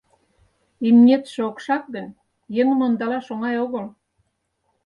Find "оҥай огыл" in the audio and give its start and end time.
3.33-3.85